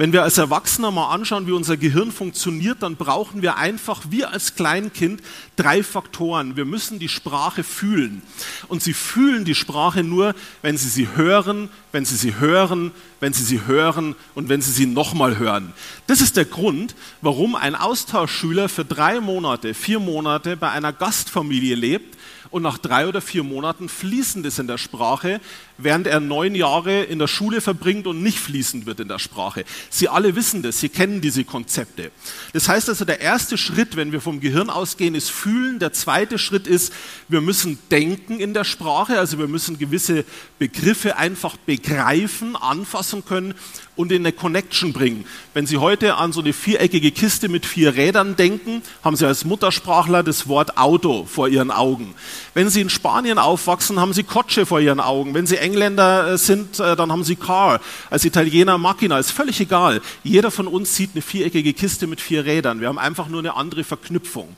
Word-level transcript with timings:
Wenn 0.00 0.14
wir 0.14 0.22
als 0.22 0.38
Erwachsener 0.38 0.90
mal 0.90 1.12
anschauen, 1.12 1.46
wie 1.46 1.52
unser 1.52 1.76
Gehirn 1.76 2.10
funktioniert, 2.10 2.82
dann 2.82 2.96
brauchen 2.96 3.42
wir 3.42 3.58
einfach, 3.58 4.00
wie 4.08 4.24
als 4.24 4.54
Kleinkind, 4.54 5.20
drei 5.56 5.82
Faktoren. 5.82 6.56
Wir 6.56 6.64
müssen 6.64 6.98
die 6.98 7.10
Sprache 7.10 7.62
fühlen. 7.62 8.22
Und 8.68 8.82
Sie 8.82 8.94
fühlen 8.94 9.44
die 9.44 9.54
Sprache 9.54 10.02
nur, 10.02 10.34
wenn 10.62 10.78
Sie 10.78 10.88
sie 10.88 11.08
hören, 11.16 11.68
wenn 11.92 12.06
Sie 12.06 12.16
sie 12.16 12.36
hören, 12.36 12.92
wenn 13.20 13.34
Sie 13.34 13.44
sie 13.44 13.66
hören 13.66 14.16
und 14.34 14.48
wenn 14.48 14.62
Sie 14.62 14.72
sie 14.72 14.86
nochmal 14.86 15.36
hören. 15.36 15.74
Das 16.06 16.22
ist 16.22 16.38
der 16.38 16.46
Grund, 16.46 16.94
warum 17.20 17.54
ein 17.54 17.74
Austauschschüler 17.74 18.70
für 18.70 18.86
drei 18.86 19.20
Monate, 19.20 19.74
vier 19.74 20.00
Monate 20.00 20.56
bei 20.56 20.70
einer 20.70 20.94
Gastfamilie 20.94 21.74
lebt 21.74 22.16
und 22.50 22.62
nach 22.62 22.78
drei 22.78 23.06
oder 23.06 23.20
vier 23.20 23.44
Monaten 23.44 23.88
fließend 23.88 24.44
ist 24.46 24.58
in 24.58 24.66
der 24.66 24.78
Sprache, 24.78 25.40
während 25.78 26.06
er 26.06 26.20
neun 26.20 26.54
Jahre 26.54 27.02
in 27.04 27.18
der 27.18 27.28
Schule 27.28 27.60
verbringt 27.60 28.06
und 28.06 28.22
nicht 28.22 28.38
fließend 28.38 28.86
wird 28.86 29.00
in 29.00 29.08
der 29.08 29.18
Sprache. 29.18 29.64
Sie 29.88 30.08
alle 30.08 30.34
wissen 30.34 30.62
das, 30.62 30.80
Sie 30.80 30.88
kennen 30.88 31.20
diese 31.20 31.44
Konzepte. 31.44 32.10
Das 32.52 32.68
heißt 32.68 32.88
also, 32.88 33.04
der 33.04 33.20
erste 33.20 33.56
Schritt, 33.56 33.96
wenn 33.96 34.12
wir 34.12 34.20
vom 34.20 34.40
Gehirn 34.40 34.70
ausgehen, 34.70 35.14
ist 35.14 35.30
fühlen. 35.30 35.78
Der 35.78 35.92
zweite 35.92 36.38
Schritt 36.38 36.66
ist, 36.66 36.92
wir 37.28 37.40
müssen 37.40 37.78
denken 37.90 38.40
in 38.40 38.54
der 38.54 38.64
Sprache, 38.64 39.18
also 39.18 39.38
wir 39.38 39.48
müssen 39.48 39.78
gewisse 39.78 40.24
Begriffe 40.58 41.16
einfach 41.16 41.56
begreifen, 41.56 42.56
anfassen 42.56 43.24
können 43.24 43.54
und 43.96 44.12
in 44.12 44.22
eine 44.22 44.32
Connection 44.32 44.92
bringen. 44.92 45.24
Wenn 45.52 45.66
Sie 45.66 45.76
heute 45.76 46.16
an 46.16 46.32
so 46.32 46.40
eine 46.40 46.52
viereckige 46.52 47.12
Kiste 47.12 47.48
mit 47.48 47.66
vier 47.66 47.94
Rädern 47.96 48.34
denken, 48.34 48.82
haben 49.04 49.16
Sie 49.16 49.26
als 49.26 49.44
Muttersprachler 49.44 50.22
das 50.22 50.48
Wort 50.48 50.78
Auto 50.78 51.26
vor 51.26 51.48
Ihren 51.48 51.70
Augen. 51.70 52.14
Wenn 52.54 52.68
Sie 52.70 52.80
in 52.80 52.90
Spanien 52.90 53.38
aufwachsen, 53.38 54.00
haben 54.00 54.12
Sie 54.12 54.22
Kotsche 54.22 54.66
vor 54.66 54.80
Ihren 54.80 55.00
Augen. 55.00 55.34
Wenn 55.34 55.46
Sie 55.46 55.56
Engländer 55.56 56.32
äh, 56.32 56.38
sind, 56.38 56.80
äh, 56.80 56.96
dann 56.96 57.12
haben 57.12 57.24
Sie 57.24 57.36
Car. 57.36 57.80
Als 58.10 58.24
Italiener 58.24 58.78
Macchina. 58.78 59.18
Ist 59.18 59.32
völlig 59.32 59.60
egal. 59.60 60.00
Jeder 60.22 60.50
von 60.50 60.66
uns 60.66 60.94
sieht 60.94 61.10
eine 61.14 61.22
viereckige 61.22 61.72
Kiste 61.72 62.06
mit 62.06 62.20
vier 62.20 62.44
Rädern. 62.44 62.80
Wir 62.80 62.88
haben 62.88 62.98
einfach 62.98 63.28
nur 63.28 63.40
eine 63.40 63.56
andere 63.56 63.84
Verknüpfung. 63.84 64.48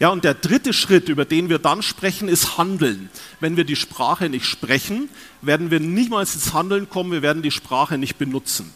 Ja, 0.00 0.08
und 0.08 0.24
der 0.24 0.34
dritte 0.34 0.72
Schritt, 0.72 1.08
über 1.08 1.24
den 1.24 1.48
wir 1.48 1.58
dann 1.58 1.82
sprechen, 1.82 2.28
ist 2.28 2.58
Handeln. 2.58 3.10
Wenn 3.40 3.56
wir 3.56 3.64
die 3.64 3.76
Sprache 3.76 4.28
nicht 4.28 4.46
sprechen, 4.46 5.08
werden 5.42 5.70
wir 5.70 5.80
niemals 5.80 6.34
ins 6.34 6.52
Handeln 6.52 6.88
kommen, 6.88 7.12
wir 7.12 7.22
werden 7.22 7.42
die 7.42 7.50
Sprache 7.50 7.98
nicht 7.98 8.18
benutzen. 8.18 8.72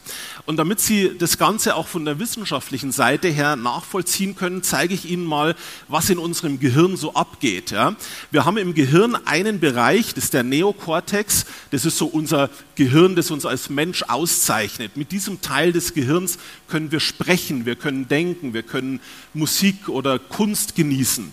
Und 0.47 0.57
damit 0.57 0.81
Sie 0.81 1.17
das 1.19 1.39
Ganze 1.39 1.75
auch 1.75 1.89
von 1.89 2.05
der 2.05 2.19
wissenschaftlichen 2.19 2.93
Seite 2.93 3.29
her 3.29 3.57
nachvollziehen 3.57 4.37
können, 4.37 4.63
zeige 4.63 4.95
ich 4.95 5.09
Ihnen 5.09 5.25
mal, 5.25 5.55
was 5.89 6.11
in 6.11 6.19
unserem 6.19 6.61
Gehirn 6.61 6.97
so 6.97 7.15
abgeht. 7.15 7.71
Ja. 7.71 7.97
Wir 8.31 8.45
haben 8.45 8.50
im 8.57 8.75
Gehirn 8.75 9.15
einen 9.15 9.61
Bereich, 9.61 10.15
das 10.15 10.25
ist 10.25 10.35
der 10.35 10.43
Neokortex, 10.43 11.47
das 11.71 11.85
ist 11.85 11.99
so 11.99 12.07
unser 12.07 12.51
Gehirn, 12.75 13.17
das 13.17 13.31
uns 13.31 13.47
als 13.47 13.71
Mensch 13.71 14.03
auszeichnet. 14.03 14.97
Mit 14.97 15.13
diesem 15.13 15.41
Teil 15.41 15.73
des 15.73 15.95
Gehirns 15.95 16.39
können 16.69 16.93
wir 16.93 17.01
sprechen, 17.01 17.67
wir 17.67 17.77
können 17.77 18.09
denken, 18.09 18.55
wir 18.55 18.63
können 18.63 19.01
Musik 19.35 19.89
oder 19.89 20.19
Kunst 20.19 20.75
genießen. 20.75 21.33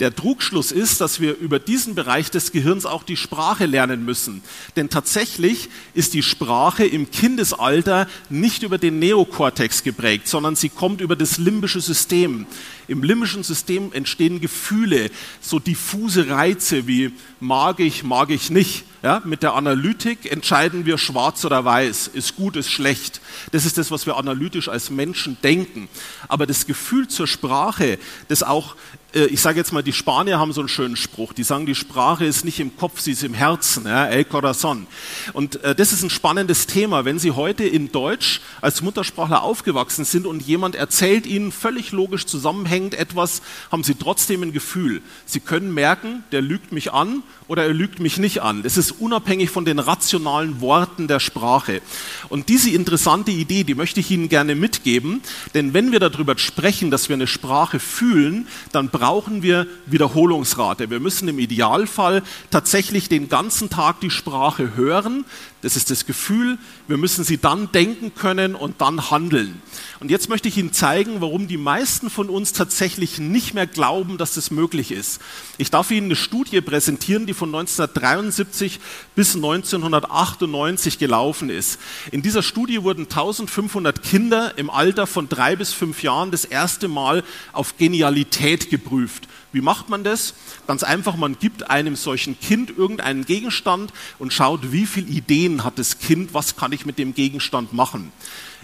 Der 0.00 0.14
Trugschluss 0.14 0.70
ist, 0.70 1.00
dass 1.00 1.20
wir 1.20 1.36
über 1.36 1.58
diesen 1.58 1.96
Bereich 1.96 2.30
des 2.30 2.52
Gehirns 2.52 2.86
auch 2.86 3.02
die 3.02 3.16
Sprache 3.16 3.66
lernen 3.66 4.04
müssen. 4.04 4.42
Denn 4.76 4.90
tatsächlich 4.90 5.68
ist 5.92 6.14
die 6.14 6.22
Sprache 6.22 6.86
im 6.86 7.10
Kindesalter 7.10 8.06
nicht 8.30 8.62
über 8.62 8.78
den 8.78 9.00
Neokortex 9.00 9.82
geprägt, 9.82 10.28
sondern 10.28 10.54
sie 10.54 10.68
kommt 10.68 11.00
über 11.00 11.16
das 11.16 11.38
limbische 11.38 11.80
System. 11.80 12.46
Im 12.86 13.02
limbischen 13.02 13.42
System 13.42 13.92
entstehen 13.92 14.40
Gefühle, 14.40 15.10
so 15.40 15.58
diffuse 15.58 16.28
Reize 16.28 16.86
wie 16.86 17.10
mag 17.40 17.80
ich, 17.80 18.04
mag 18.04 18.30
ich 18.30 18.50
nicht. 18.50 18.84
Ja, 19.02 19.22
mit 19.24 19.44
der 19.44 19.54
Analytik 19.54 20.30
entscheiden 20.30 20.84
wir 20.84 20.98
schwarz 20.98 21.44
oder 21.44 21.64
weiß, 21.64 22.08
ist 22.08 22.34
gut, 22.34 22.56
ist 22.56 22.70
schlecht. 22.70 23.20
Das 23.52 23.64
ist 23.64 23.78
das, 23.78 23.92
was 23.92 24.06
wir 24.06 24.16
analytisch 24.16 24.68
als 24.68 24.90
Menschen 24.90 25.36
denken. 25.42 25.88
Aber 26.26 26.46
das 26.46 26.66
Gefühl 26.66 27.06
zur 27.06 27.28
Sprache, 27.28 27.98
das 28.26 28.42
auch 28.42 28.74
äh, 29.14 29.26
ich 29.26 29.40
sage 29.40 29.58
jetzt 29.58 29.72
mal, 29.72 29.82
die 29.82 29.92
Spanier 29.92 30.38
haben 30.38 30.52
so 30.52 30.60
einen 30.60 30.68
schönen 30.68 30.96
Spruch. 30.96 31.32
Die 31.32 31.42
sagen, 31.42 31.66
die 31.66 31.74
Sprache 31.74 32.24
ist 32.24 32.44
nicht 32.44 32.60
im 32.60 32.76
Kopf, 32.76 33.00
sie 33.00 33.12
ist 33.12 33.22
im 33.22 33.34
Herzen. 33.34 33.86
Ja, 33.86 34.06
el 34.06 34.24
corazón. 34.24 34.86
Und 35.32 35.62
äh, 35.62 35.74
das 35.74 35.92
ist 35.92 36.02
ein 36.02 36.10
spannendes 36.10 36.66
Thema. 36.66 37.04
Wenn 37.04 37.18
Sie 37.18 37.32
heute 37.32 37.64
in 37.64 37.90
Deutsch 37.92 38.40
als 38.60 38.82
Muttersprachler 38.82 39.42
aufgewachsen 39.42 40.04
sind 40.04 40.26
und 40.26 40.42
jemand 40.42 40.74
erzählt 40.74 41.26
Ihnen 41.26 41.52
völlig 41.52 41.92
logisch 41.92 42.26
zusammenhängend 42.26 42.94
etwas, 42.94 43.42
haben 43.70 43.84
Sie 43.84 43.94
trotzdem 43.94 44.42
ein 44.42 44.52
Gefühl. 44.52 45.02
Sie 45.26 45.40
können 45.40 45.72
merken, 45.72 46.24
der 46.32 46.42
lügt 46.42 46.72
mich 46.72 46.92
an 46.92 47.22
oder 47.46 47.64
er 47.64 47.74
lügt 47.74 48.00
mich 48.00 48.18
nicht 48.18 48.42
an. 48.42 48.62
Das 48.62 48.76
ist 48.76 48.87
unabhängig 48.92 49.50
von 49.50 49.64
den 49.64 49.78
rationalen 49.78 50.60
Worten 50.60 51.08
der 51.08 51.20
Sprache. 51.20 51.80
Und 52.28 52.48
diese 52.48 52.70
interessante 52.70 53.30
Idee, 53.30 53.64
die 53.64 53.74
möchte 53.74 54.00
ich 54.00 54.10
Ihnen 54.10 54.28
gerne 54.28 54.54
mitgeben, 54.54 55.22
denn 55.54 55.74
wenn 55.74 55.92
wir 55.92 56.00
darüber 56.00 56.36
sprechen, 56.38 56.90
dass 56.90 57.08
wir 57.08 57.14
eine 57.14 57.26
Sprache 57.26 57.80
fühlen, 57.80 58.46
dann 58.72 58.90
brauchen 58.90 59.42
wir 59.42 59.66
Wiederholungsrate. 59.86 60.90
Wir 60.90 61.00
müssen 61.00 61.28
im 61.28 61.38
Idealfall 61.38 62.22
tatsächlich 62.50 63.08
den 63.08 63.28
ganzen 63.28 63.70
Tag 63.70 64.00
die 64.00 64.10
Sprache 64.10 64.76
hören. 64.76 65.24
Das 65.60 65.74
ist 65.74 65.90
das 65.90 66.06
Gefühl. 66.06 66.56
Wir 66.86 66.98
müssen 66.98 67.24
sie 67.24 67.36
dann 67.36 67.72
denken 67.72 68.14
können 68.14 68.54
und 68.54 68.80
dann 68.80 69.10
handeln. 69.10 69.60
Und 69.98 70.08
jetzt 70.10 70.28
möchte 70.28 70.46
ich 70.46 70.56
Ihnen 70.56 70.72
zeigen, 70.72 71.20
warum 71.20 71.48
die 71.48 71.56
meisten 71.56 72.10
von 72.10 72.30
uns 72.30 72.52
tatsächlich 72.52 73.18
nicht 73.18 73.54
mehr 73.54 73.66
glauben, 73.66 74.18
dass 74.18 74.34
das 74.34 74.52
möglich 74.52 74.92
ist. 74.92 75.20
Ich 75.56 75.72
darf 75.72 75.90
Ihnen 75.90 76.06
eine 76.06 76.16
Studie 76.16 76.60
präsentieren, 76.60 77.26
die 77.26 77.34
von 77.34 77.48
1973 77.48 78.78
bis 79.16 79.34
1998 79.34 80.98
gelaufen 80.98 81.50
ist. 81.50 81.80
In 82.12 82.22
dieser 82.22 82.44
Studie 82.44 82.84
wurden 82.84 83.02
1500 83.02 84.02
Kinder 84.04 84.56
im 84.56 84.70
Alter 84.70 85.08
von 85.08 85.28
drei 85.28 85.56
bis 85.56 85.72
fünf 85.72 86.04
Jahren 86.04 86.30
das 86.30 86.44
erste 86.44 86.86
Mal 86.86 87.24
auf 87.52 87.76
Genialität 87.78 88.70
geprüft. 88.70 89.26
Wie 89.52 89.60
macht 89.62 89.88
man 89.88 90.04
das? 90.04 90.34
Ganz 90.66 90.82
einfach, 90.82 91.16
man 91.16 91.38
gibt 91.38 91.70
einem 91.70 91.96
solchen 91.96 92.38
Kind 92.38 92.76
irgendeinen 92.76 93.24
Gegenstand 93.24 93.92
und 94.18 94.32
schaut, 94.32 94.72
wie 94.72 94.84
viele 94.84 95.08
Ideen 95.08 95.64
hat 95.64 95.78
das 95.78 95.98
Kind, 95.98 96.34
was 96.34 96.56
kann 96.56 96.72
ich 96.72 96.84
mit 96.84 96.98
dem 96.98 97.14
Gegenstand 97.14 97.72
machen. 97.72 98.12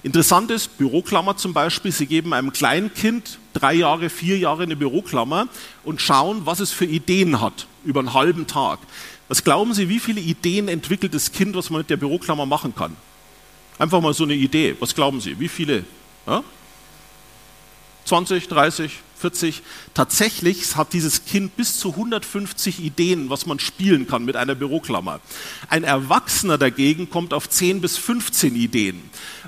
Interessant 0.02 0.50
ist, 0.50 0.76
Büroklammer 0.76 1.38
zum 1.38 1.54
Beispiel, 1.54 1.90
Sie 1.90 2.04
geben 2.04 2.34
einem 2.34 2.52
kleinen 2.52 2.92
Kind 2.92 3.38
drei 3.54 3.72
Jahre, 3.72 4.10
vier 4.10 4.36
Jahre 4.36 4.64
eine 4.64 4.76
Büroklammer 4.76 5.48
und 5.82 6.02
schauen, 6.02 6.44
was 6.44 6.60
es 6.60 6.70
für 6.72 6.84
Ideen 6.84 7.40
hat 7.40 7.66
über 7.84 8.00
einen 8.00 8.12
halben 8.12 8.46
Tag. 8.46 8.80
Was 9.28 9.44
glauben 9.44 9.72
Sie, 9.72 9.88
wie 9.88 10.00
viele 10.00 10.20
Ideen 10.20 10.68
entwickelt 10.68 11.14
das 11.14 11.32
Kind, 11.32 11.56
was 11.56 11.70
man 11.70 11.78
mit 11.78 11.88
der 11.88 11.96
Büroklammer 11.96 12.44
machen 12.44 12.74
kann? 12.74 12.94
Einfach 13.78 14.02
mal 14.02 14.12
so 14.12 14.24
eine 14.24 14.34
Idee. 14.34 14.76
Was 14.78 14.94
glauben 14.94 15.22
Sie? 15.22 15.40
Wie 15.40 15.48
viele? 15.48 15.84
Ja? 16.26 16.44
20, 18.04 18.48
30, 18.48 18.92
40. 19.24 19.62
Tatsächlich 19.94 20.76
hat 20.76 20.92
dieses 20.92 21.24
Kind 21.24 21.56
bis 21.56 21.78
zu 21.78 21.92
150 21.92 22.80
Ideen, 22.80 23.30
was 23.30 23.46
man 23.46 23.58
spielen 23.58 24.06
kann 24.06 24.26
mit 24.26 24.36
einer 24.36 24.54
Büroklammer. 24.54 25.20
Ein 25.70 25.82
Erwachsener 25.82 26.58
dagegen 26.58 27.08
kommt 27.08 27.32
auf 27.32 27.48
10 27.48 27.80
bis 27.80 27.96
15 27.96 28.54
Ideen. 28.54 29.00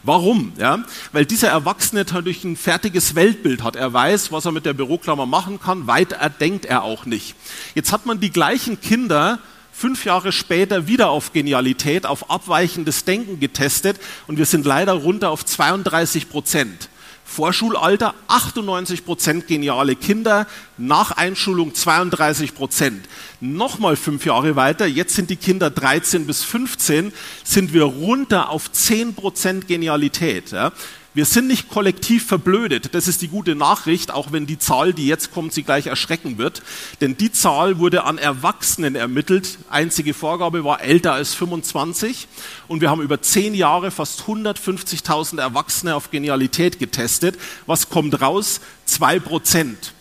Warum? 0.02 0.54
Ja? 0.58 0.82
Weil 1.12 1.26
dieser 1.26 1.48
Erwachsene 1.48 2.00
natürlich 2.00 2.42
ein 2.42 2.56
fertiges 2.56 3.14
Weltbild 3.14 3.62
hat. 3.62 3.76
Er 3.76 3.92
weiß, 3.92 4.32
was 4.32 4.46
er 4.46 4.52
mit 4.52 4.64
der 4.64 4.72
Büroklammer 4.72 5.26
machen 5.26 5.60
kann. 5.60 5.86
Weiter 5.86 6.26
denkt 6.30 6.64
er 6.64 6.82
auch 6.82 7.04
nicht. 7.04 7.34
Jetzt 7.74 7.92
hat 7.92 8.06
man 8.06 8.18
die 8.18 8.30
gleichen 8.30 8.80
Kinder 8.80 9.40
fünf 9.72 10.06
Jahre 10.06 10.32
später 10.32 10.86
wieder 10.86 11.10
auf 11.10 11.34
Genialität, 11.34 12.06
auf 12.06 12.30
abweichendes 12.30 13.04
Denken 13.04 13.40
getestet 13.40 14.00
und 14.26 14.38
wir 14.38 14.46
sind 14.46 14.64
leider 14.64 14.94
runter 14.94 15.30
auf 15.30 15.44
32 15.44 16.30
Prozent. 16.30 16.88
Vorschulalter 17.26 18.14
98 18.28 19.04
Prozent 19.04 19.46
geniale 19.46 19.96
Kinder, 19.96 20.46
nach 20.78 21.10
Einschulung 21.10 21.74
32 21.74 22.54
Prozent. 22.54 23.06
Nochmal 23.40 23.96
fünf 23.96 24.24
Jahre 24.24 24.56
weiter, 24.56 24.86
jetzt 24.86 25.16
sind 25.16 25.28
die 25.28 25.36
Kinder 25.36 25.68
13 25.68 26.26
bis 26.26 26.44
15, 26.44 27.12
sind 27.44 27.74
wir 27.74 27.82
runter 27.82 28.48
auf 28.48 28.70
10 28.70 29.14
Prozent 29.14 29.68
Genialität. 29.68 30.52
Ja. 30.52 30.72
Wir 31.16 31.24
sind 31.24 31.46
nicht 31.46 31.70
kollektiv 31.70 32.26
verblödet. 32.26 32.94
Das 32.94 33.08
ist 33.08 33.22
die 33.22 33.28
gute 33.28 33.54
Nachricht, 33.54 34.10
auch 34.10 34.32
wenn 34.32 34.44
die 34.44 34.58
Zahl, 34.58 34.92
die 34.92 35.06
jetzt 35.06 35.32
kommt, 35.32 35.54
Sie 35.54 35.62
gleich 35.62 35.86
erschrecken 35.86 36.36
wird. 36.36 36.62
Denn 37.00 37.16
die 37.16 37.32
Zahl 37.32 37.78
wurde 37.78 38.04
an 38.04 38.18
Erwachsenen 38.18 38.94
ermittelt. 38.96 39.56
Einzige 39.70 40.12
Vorgabe 40.12 40.62
war 40.62 40.82
älter 40.82 41.14
als 41.14 41.32
25. 41.32 42.28
Und 42.68 42.82
wir 42.82 42.90
haben 42.90 43.00
über 43.00 43.22
zehn 43.22 43.54
Jahre 43.54 43.90
fast 43.90 44.24
150.000 44.24 45.40
Erwachsene 45.40 45.94
auf 45.94 46.10
Genialität 46.10 46.78
getestet. 46.78 47.38
Was 47.64 47.88
kommt 47.88 48.20
raus? 48.20 48.60
Zwei 48.84 49.18
Prozent. 49.18 49.94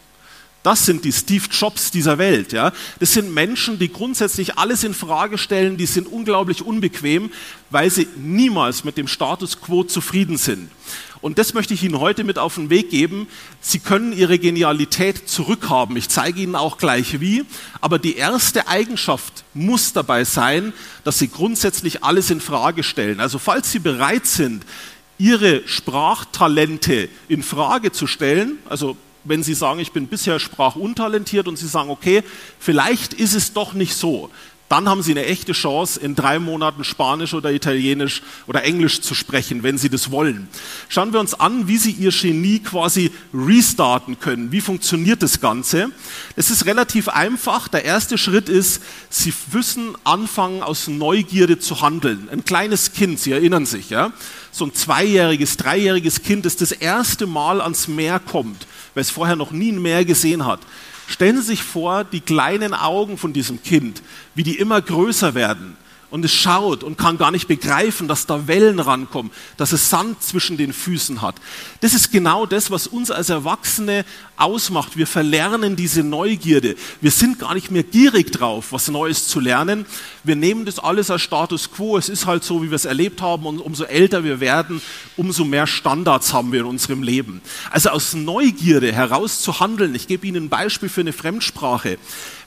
Das 0.65 0.83
sind 0.83 1.05
die 1.05 1.11
Steve 1.11 1.45
Jobs 1.51 1.91
dieser 1.91 2.17
Welt. 2.17 2.51
Ja? 2.51 2.73
Das 2.99 3.13
sind 3.13 3.31
Menschen, 3.31 3.77
die 3.77 3.93
grundsätzlich 3.93 4.57
alles 4.57 4.83
in 4.83 4.95
Frage 4.95 5.37
stellen, 5.37 5.77
die 5.77 5.85
sind 5.85 6.07
unglaublich 6.07 6.63
unbequem, 6.63 7.29
weil 7.69 7.91
sie 7.91 8.07
niemals 8.17 8.83
mit 8.83 8.97
dem 8.97 9.07
Status 9.07 9.61
quo 9.61 9.83
zufrieden 9.83 10.37
sind. 10.37 10.71
Und 11.21 11.37
das 11.37 11.53
möchte 11.53 11.75
ich 11.75 11.83
Ihnen 11.83 11.99
heute 11.99 12.23
mit 12.23 12.39
auf 12.39 12.55
den 12.55 12.71
Weg 12.71 12.89
geben. 12.89 13.27
Sie 13.61 13.77
können 13.77 14.11
Ihre 14.11 14.39
Genialität 14.39 15.29
zurückhaben. 15.29 15.97
Ich 15.97 16.09
zeige 16.09 16.41
Ihnen 16.41 16.55
auch 16.55 16.79
gleich 16.79 17.21
wie. 17.21 17.45
Aber 17.79 17.99
die 17.99 18.15
erste 18.15 18.67
Eigenschaft 18.67 19.43
muss 19.53 19.93
dabei 19.93 20.23
sein, 20.23 20.73
dass 21.03 21.19
Sie 21.19 21.27
grundsätzlich 21.27 22.03
alles 22.03 22.31
in 22.31 22.41
Frage 22.41 22.81
stellen. 22.81 23.19
Also 23.19 23.37
falls 23.37 23.71
Sie 23.71 23.79
bereit 23.79 24.25
sind, 24.25 24.65
Ihre 25.19 25.67
Sprachtalente 25.67 27.07
in 27.27 27.43
Frage 27.43 27.91
zu 27.91 28.07
stellen, 28.07 28.57
also 28.67 28.97
wenn 29.25 29.43
Sie 29.43 29.53
sagen, 29.53 29.79
ich 29.79 29.91
bin 29.91 30.07
bisher 30.07 30.39
sprachuntalentiert 30.39 31.47
und 31.47 31.57
Sie 31.57 31.67
sagen, 31.67 31.89
okay, 31.89 32.23
vielleicht 32.59 33.13
ist 33.13 33.35
es 33.35 33.53
doch 33.53 33.73
nicht 33.73 33.95
so, 33.95 34.29
dann 34.67 34.89
haben 34.89 35.03
Sie 35.03 35.11
eine 35.11 35.25
echte 35.25 35.51
Chance, 35.51 35.99
in 35.99 36.15
drei 36.15 36.39
Monaten 36.39 36.83
Spanisch 36.83 37.35
oder 37.35 37.51
Italienisch 37.51 38.23
oder 38.47 38.63
Englisch 38.63 39.01
zu 39.01 39.13
sprechen, 39.13 39.61
wenn 39.61 39.77
Sie 39.77 39.89
das 39.89 40.09
wollen. 40.09 40.47
Schauen 40.89 41.13
wir 41.13 41.19
uns 41.19 41.35
an, 41.35 41.67
wie 41.67 41.77
Sie 41.77 41.91
Ihr 41.91 42.09
Genie 42.09 42.59
quasi 42.59 43.11
restarten 43.31 44.19
können. 44.19 44.51
Wie 44.51 44.61
funktioniert 44.61 45.21
das 45.21 45.39
Ganze? 45.39 45.91
Es 46.35 46.49
ist 46.49 46.65
relativ 46.65 47.09
einfach. 47.09 47.67
Der 47.67 47.85
erste 47.85 48.17
Schritt 48.17 48.49
ist, 48.49 48.81
Sie 49.11 49.33
müssen 49.53 49.95
anfangen, 50.03 50.63
aus 50.63 50.87
Neugierde 50.87 51.59
zu 51.59 51.81
handeln. 51.81 52.27
Ein 52.31 52.43
kleines 52.43 52.91
Kind, 52.91 53.19
Sie 53.19 53.33
erinnern 53.33 53.67
sich, 53.67 53.91
ja? 53.91 54.13
So 54.55 54.65
ein 54.65 54.73
zweijähriges, 54.73 55.57
dreijähriges 55.57 56.21
Kind, 56.21 56.45
das 56.45 56.55
das 56.55 56.71
erste 56.71 57.27
Mal 57.27 57.59
ans 57.61 57.89
Meer 57.89 58.19
kommt 58.19 58.65
wer 58.95 59.01
es 59.01 59.11
vorher 59.11 59.35
noch 59.35 59.51
nie 59.51 59.71
ein 59.71 59.81
Meer 59.81 60.03
gesehen 60.03 60.45
hat. 60.45 60.61
Stellen 61.07 61.35
Sie 61.35 61.43
sich 61.43 61.61
vor, 61.61 62.03
die 62.03 62.21
kleinen 62.21 62.73
Augen 62.73 63.19
von 63.19 63.31
diesem 63.31 63.61
Kind, 63.61 64.01
wie 64.33 64.43
die 64.43 64.57
immer 64.57 64.81
größer 64.81 65.35
werden 65.35 65.77
und 66.11 66.23
es 66.23 66.33
schaut 66.33 66.83
und 66.83 66.97
kann 66.97 67.17
gar 67.17 67.31
nicht 67.31 67.47
begreifen, 67.47 68.07
dass 68.07 68.25
da 68.25 68.47
Wellen 68.47 68.79
rankommen, 68.79 69.31
dass 69.57 69.71
es 69.71 69.89
Sand 69.89 70.21
zwischen 70.21 70.57
den 70.57 70.73
Füßen 70.73 71.21
hat. 71.21 71.35
Das 71.81 71.93
ist 71.93 72.11
genau 72.11 72.45
das, 72.45 72.71
was 72.71 72.87
uns 72.87 73.11
als 73.11 73.29
Erwachsene 73.29 74.05
ausmacht. 74.37 74.97
Wir 74.97 75.07
verlernen 75.07 75.75
diese 75.75 76.03
Neugierde. 76.03 76.75
Wir 77.01 77.11
sind 77.11 77.39
gar 77.39 77.53
nicht 77.53 77.71
mehr 77.71 77.83
gierig 77.83 78.31
drauf, 78.31 78.71
was 78.71 78.87
Neues 78.87 79.27
zu 79.27 79.39
lernen. 79.39 79.85
Wir 80.23 80.35
nehmen 80.35 80.65
das 80.65 80.79
alles 80.79 81.09
als 81.09 81.21
Status 81.21 81.71
quo. 81.71 81.97
Es 81.97 82.09
ist 82.09 82.25
halt 82.25 82.43
so, 82.43 82.61
wie 82.63 82.69
wir 82.69 82.75
es 82.75 82.85
erlebt 82.85 83.21
haben. 83.21 83.45
Und 83.45 83.59
umso 83.59 83.83
älter 83.85 84.23
wir 84.23 84.39
werden, 84.39 84.81
umso 85.17 85.45
mehr 85.45 85.67
Standards 85.67 86.33
haben 86.33 86.51
wir 86.51 86.61
in 86.61 86.65
unserem 86.65 87.03
Leben. 87.03 87.41
Also 87.71 87.89
aus 87.89 88.13
Neugierde 88.13 88.91
heraus 88.91 89.41
zu 89.41 89.59
handeln. 89.59 89.95
Ich 89.95 90.07
gebe 90.07 90.27
Ihnen 90.27 90.45
ein 90.45 90.49
Beispiel 90.49 90.89
für 90.89 91.01
eine 91.01 91.13
Fremdsprache. 91.13 91.97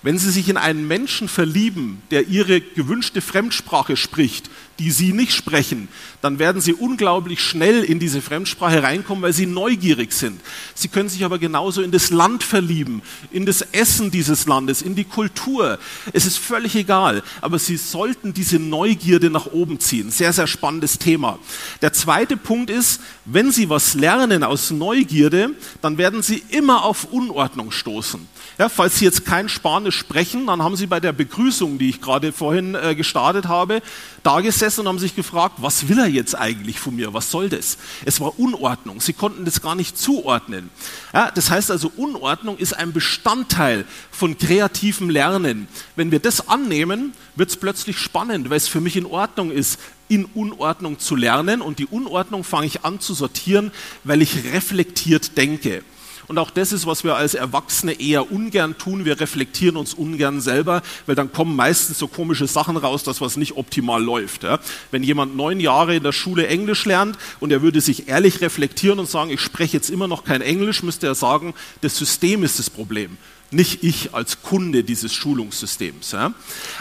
Wenn 0.03 0.19
Sie 0.19 0.31
sich 0.31 0.49
in 0.49 0.57
einen 0.57 0.87
Menschen 0.87 1.29
verlieben, 1.29 2.03
der 2.11 2.29
Ihre 2.29 2.61
gewünschte 2.61 3.21
Fremdsprache 3.21 3.97
spricht, 3.97 4.49
die 4.79 4.93
Sie 4.93 5.13
nicht 5.13 5.33
sprechen, 5.33 5.89
dann 6.21 6.39
werden 6.39 6.61
Sie 6.61 6.73
unglaublich 6.73 7.41
schnell 7.41 7.83
in 7.83 7.99
diese 7.99 8.23
Fremdsprache 8.23 8.83
reinkommen, 8.83 9.23
weil 9.23 9.33
Sie 9.33 9.47
neugierig 9.47 10.13
sind. 10.13 10.41
Sie 10.75 10.89
können 10.89 11.09
sich 11.09 11.25
aber 11.25 11.39
genauso 11.39 11.83
in 11.83 11.91
das 11.91 12.11
Land 12.11 12.45
verlieben, 12.45 13.03
in 13.33 13.45
das 13.45 13.63
Essen 13.73 14.11
dieses 14.11 14.47
Landes, 14.47 14.83
in 14.83 14.95
die 14.95 15.05
Kultur. 15.05 15.79
Es 16.13 16.27
ist 16.27 16.39
völlig 16.39 16.77
egal, 16.77 17.23
aber 17.41 17.59
Sie 17.59 17.77
sollten 17.77 18.33
diese 18.33 18.59
Neugierde 18.59 19.31
nach 19.31 19.47
oben 19.47 19.81
ziehen. 19.81 20.11
Sehr, 20.11 20.33
sehr 20.33 20.47
spannendes 20.47 20.99
Thema. 20.99 21.39
Der 21.83 21.93
zweite 21.93 22.37
Punkt 22.37 22.71
ist, 22.71 23.01
wenn 23.25 23.51
Sie 23.51 23.69
was 23.69 23.95
lernen 23.95 24.45
aus 24.45 24.71
Neugierde, 24.71 25.51
dann 25.83 25.99
werden 25.99 26.23
Sie 26.23 26.43
immer 26.51 26.85
auf 26.85 27.05
Unordnung 27.05 27.73
stoßen. 27.73 28.27
Ja, 28.59 28.69
falls 28.69 28.99
Sie 28.99 29.05
jetzt 29.05 29.25
kein 29.25 29.49
Spanisch 29.49 29.97
sprechen, 29.97 30.47
dann 30.47 30.63
haben 30.63 30.75
Sie 30.75 30.87
bei 30.87 30.99
der 30.99 31.13
Begrüßung, 31.13 31.79
die 31.79 31.91
ich 31.91 32.01
gerade 32.01 32.33
vorhin 32.33 32.75
äh, 32.75 32.97
gestartet 32.97 33.47
habe, 33.47 33.83
da 34.25 34.41
gesessen 34.41 34.68
und 34.77 34.89
haben 34.89 34.99
sich 34.99 35.15
gefragt, 35.15 35.55
was 35.59 35.89
will 35.89 36.01
er 36.01 36.09
jetzt 36.09 36.35
eigentlich 36.35 36.81
von 36.81 36.97
mir? 36.97 37.15
Was 37.15 37.31
soll 37.31 37.49
das? 37.49 37.79
Es 38.05 38.21
war 38.21 38.37
Unordnung. 38.41 39.01
Sie 39.01 39.13
konnten 39.13 39.45
das 39.45 39.63
gar 39.63 39.77
nicht 39.77 39.97
zuordnen. 39.97 40.71
Ja, 41.15 41.31
das 41.31 41.49
heißt 41.49 41.71
also, 41.71 41.93
Unordnung 41.97 42.59
ist 42.59 42.73
ein 42.73 42.93
Bestandteil 42.93 43.85
von 44.11 44.37
kreativem 44.37 45.11
Lernen. 45.11 45.69
Wenn 45.95 46.11
wir 46.11 46.19
das 46.19 46.49
annehmen, 46.49 47.13
wird 47.37 47.51
es 47.51 47.57
plötzlich 47.57 47.99
spannend, 47.99 48.51
weil 48.51 48.57
es 48.57 48.67
für 48.67 48.81
mich 48.81 48.97
in 48.97 49.07
Ordnung 49.07 49.53
ist, 49.53 49.79
in 50.09 50.25
Unordnung 50.25 50.99
zu 50.99 51.15
lernen. 51.15 51.63
Und 51.63 51.79
die 51.79 51.87
Unordnung 51.87 52.43
fange 52.43 52.67
ich 52.67 52.85
an 52.85 52.99
zu 52.99 53.15
sortieren, 53.15 53.71
weil 54.03 54.23
ich 54.23 54.53
reflektiert 54.53 55.37
denke. 55.37 55.85
Und 56.29 56.37
auch 56.37 56.51
das 56.51 56.73
ist, 56.73 56.87
was 56.87 57.05
wir 57.05 57.17
als 57.17 57.33
Erwachsene 57.33 57.99
eher 57.99 58.31
ungern 58.31 58.77
tun. 58.77 59.07
Wir 59.07 59.19
reflektieren 59.19 59.79
uns 59.79 59.95
ungern 59.95 60.43
selber, 60.43 60.83
weil 61.07 61.15
dann 61.15 61.33
kommen 61.33 61.57
meistens 61.57 61.99
so 61.99 62.07
komische 62.07 62.47
Sachen 62.47 62.77
raus, 62.77 63.03
dass 63.03 63.23
was 63.23 63.39
nicht 63.39 63.57
optimal 63.57 64.03
läuft. 64.03 64.45
Ja. 64.45 64.61
Wenn 64.91 65.03
jemand 65.03 65.37
neun 65.37 65.59
Jahre 65.59 65.97
in 65.97 66.03
der 66.03 66.13
Schule 66.13 66.47
Englisch 66.47 66.85
lernt 66.85 67.17
und 67.41 67.51
er 67.51 67.63
würde 67.63 67.81
sich 67.81 68.09
ehrlich 68.09 68.43
reflektieren 68.43 68.99
und 68.99 69.09
sagen, 69.09 69.31
ich 69.31 69.41
spreche 69.41 69.79
jetzt 69.79 69.89
immer 69.89 70.07
noch 70.07 70.25
kein 70.25 70.43
Englisch, 70.43 70.83
müsste 70.83 71.07
er 71.07 71.15
sagen, 71.15 71.55
das 71.81 71.97
System 71.97 72.45
ist 72.45 72.59
das 72.59 72.69
Problem, 72.69 73.17
nicht 73.51 73.83
ich 73.83 74.15
als 74.15 74.43
Kunde 74.43 74.85
dieses 74.85 75.15
Schulungssystems. 75.15 76.13
Ja. 76.13 76.35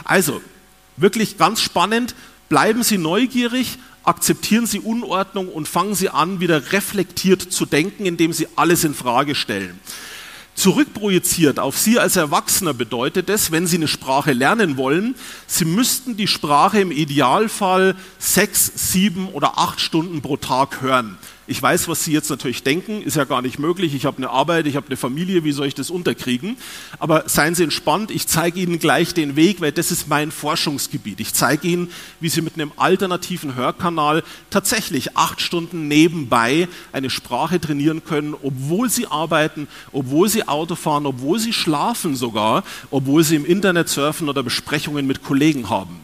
Also, 0.04 0.42
wirklich 0.98 1.38
ganz 1.38 1.62
spannend. 1.62 2.16
Bleiben 2.50 2.84
Sie 2.84 2.98
neugierig, 2.98 3.78
akzeptieren 4.07 4.65
Sie 4.65 4.80
Unordnung 4.80 5.50
und 5.50 5.68
fangen 5.68 5.95
Sie 5.95 6.09
an, 6.09 6.39
wieder 6.39 6.71
reflektiert 6.71 7.42
zu 7.42 7.65
denken, 7.65 8.06
indem 8.06 8.33
Sie 8.33 8.48
alles 8.56 8.83
in 8.83 8.94
Frage 8.94 9.36
stellen. 9.36 9.80
Zurückprojiziert 10.56 11.59
auf 11.59 11.77
Sie 11.77 12.00
als 12.00 12.15
Erwachsener 12.15 12.74
bedeutet 12.74 13.30
es, 13.30 13.51
wenn 13.51 13.68
Sie 13.68 13.77
eine 13.77 13.88
Sprache 13.88 14.33
lernen 14.33 14.75
wollen, 14.75 15.13
Sie 15.45 15.65
müssten 15.65 16.18
die 16.18 16.27
Sprache 16.27 16.80
im 16.80 16.92
Idealfall 16.92 17.95
sechs, 18.18 18.71
sieben 18.92 19.27
oder 19.30 19.59
acht 19.59 19.80
Stunden 19.80 20.21
pro 20.24 20.38
Tag 20.38 20.81
hören. 20.81 21.18
Ich 21.50 21.62
weiß, 21.62 21.88
was 21.88 22.04
Sie 22.04 22.12
jetzt 22.12 22.30
natürlich 22.30 22.64
denken, 22.64 23.02
ist 23.02 23.16
ja 23.16 23.24
gar 23.24 23.42
nicht 23.42 23.58
möglich. 23.58 23.96
Ich 23.96 24.06
habe 24.06 24.18
eine 24.18 24.30
Arbeit, 24.30 24.68
ich 24.68 24.76
habe 24.76 24.88
eine 24.88 24.98
Familie, 24.98 25.46
wie 25.46 25.54
soll 25.54 25.68
ich 25.68 25.76
das 25.76 25.90
unterkriegen? 25.90 26.58
Aber 27.00 27.24
seien 27.28 27.56
Sie 27.56 27.64
entspannt, 27.64 28.12
ich 28.12 28.28
zeige 28.28 28.60
Ihnen 28.60 28.80
gleich 28.80 29.14
den 29.14 29.38
Weg, 29.38 29.62
weil 29.62 29.72
das 29.72 29.90
ist 29.90 30.10
mein 30.10 30.32
Forschungsgebiet. 30.32 31.22
Ich 31.22 31.34
zeige 31.34 31.66
Ihnen, 31.66 31.90
wie 32.20 32.28
Sie 32.28 32.42
mit 32.42 32.56
einem 32.56 32.74
alternativen 32.76 33.56
Hörkanal 33.56 34.24
tatsächlich 34.50 35.16
acht 35.16 35.40
Stunden 35.40 35.88
nebenbei 35.88 36.68
eine 36.92 37.10
Sprache 37.10 37.62
trainieren 37.62 38.04
können, 38.04 38.36
obwohl 38.44 38.90
Sie 38.90 39.07
arbeiten, 39.07 39.69
obwohl 39.94 40.28
Sie 40.28 40.45
Auto 40.50 40.76
fahren, 40.76 41.06
obwohl 41.06 41.40
Sie 41.40 41.54
schlafen 41.54 42.18
sogar, 42.18 42.66
obwohl 42.92 43.24
Sie 43.24 43.38
im 43.38 43.45
Internet 43.45 43.88
surfen 43.88 44.28
oder 44.28 44.44
Besprechungen 44.44 45.07
mit 45.07 45.24
Kollegen 45.24 45.69
haben. 45.69 46.02